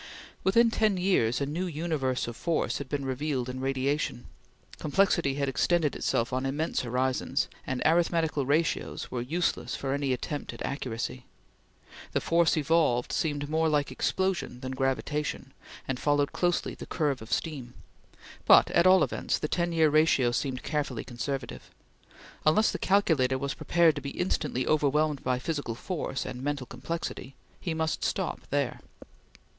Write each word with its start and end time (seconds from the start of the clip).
Within 0.43 0.71
ten 0.71 0.97
years 0.97 1.41
a 1.41 1.45
new 1.45 1.67
universe 1.67 2.27
of 2.27 2.35
force 2.35 2.79
had 2.79 2.89
been 2.89 3.05
revealed 3.05 3.47
in 3.47 3.59
radiation. 3.59 4.25
Complexity 4.79 5.35
had 5.35 5.47
extended 5.47 5.95
itself 5.95 6.33
on 6.33 6.43
immense 6.43 6.81
horizons, 6.81 7.47
and 7.67 7.83
arithmetical 7.85 8.43
ratios 8.43 9.11
were 9.11 9.21
useless 9.21 9.75
for 9.75 9.93
any 9.93 10.11
attempt 10.11 10.53
at 10.55 10.61
accuracy. 10.65 11.27
The 12.13 12.19
force 12.19 12.57
evolved 12.57 13.11
seemed 13.13 13.47
more 13.47 13.69
like 13.69 13.91
explosion 13.91 14.61
than 14.61 14.71
gravitation, 14.71 15.53
and 15.87 15.99
followed 15.99 16.33
closely 16.33 16.73
the 16.73 16.87
curve 16.87 17.21
of 17.21 17.31
steam; 17.31 17.75
but, 18.47 18.71
at 18.71 18.87
all 18.87 19.03
events, 19.03 19.37
the 19.37 19.47
ten 19.47 19.71
year 19.71 19.91
ratio 19.91 20.31
seemed 20.31 20.63
carefully 20.63 21.03
conservative. 21.03 21.69
Unless 22.43 22.71
the 22.71 22.79
calculator 22.79 23.37
was 23.37 23.53
prepared 23.53 23.93
to 23.97 24.01
be 24.01 24.09
instantly 24.17 24.65
overwhelmed 24.65 25.23
by 25.23 25.37
physical 25.37 25.75
force 25.75 26.25
and 26.25 26.41
mental 26.41 26.65
complexity, 26.65 27.35
he 27.59 27.75
must 27.75 28.03
stop 28.03 28.41
there. 28.49 28.79